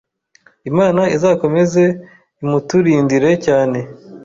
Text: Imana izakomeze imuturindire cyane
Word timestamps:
Imana 0.69 1.01
izakomeze 1.15 1.83
imuturindire 2.43 3.31
cyane 3.45 3.79